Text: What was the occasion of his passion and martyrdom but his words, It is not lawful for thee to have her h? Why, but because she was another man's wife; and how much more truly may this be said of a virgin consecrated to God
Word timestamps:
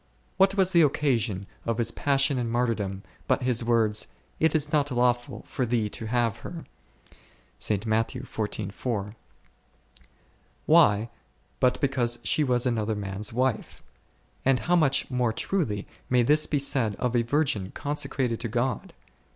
What 0.37 0.55
was 0.55 0.71
the 0.71 0.81
occasion 0.81 1.45
of 1.63 1.77
his 1.77 1.91
passion 1.91 2.39
and 2.39 2.49
martyrdom 2.51 3.03
but 3.27 3.43
his 3.43 3.63
words, 3.63 4.07
It 4.39 4.55
is 4.55 4.71
not 4.73 4.89
lawful 4.89 5.43
for 5.47 5.63
thee 5.63 5.89
to 5.89 6.07
have 6.07 6.37
her 6.37 6.65
h? 7.61 8.73
Why, 10.65 11.09
but 11.59 11.79
because 11.79 12.17
she 12.23 12.43
was 12.43 12.65
another 12.65 12.95
man's 12.95 13.31
wife; 13.31 13.83
and 14.43 14.61
how 14.61 14.75
much 14.75 15.07
more 15.11 15.31
truly 15.31 15.85
may 16.09 16.23
this 16.23 16.47
be 16.47 16.57
said 16.57 16.95
of 16.95 17.15
a 17.15 17.21
virgin 17.21 17.69
consecrated 17.75 18.39
to 18.39 18.47
God 18.47 18.95